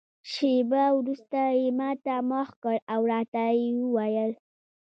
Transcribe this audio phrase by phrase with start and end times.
[0.31, 4.31] شېبه وروسته یې ما ته مخ کړ او راته ویې ویل.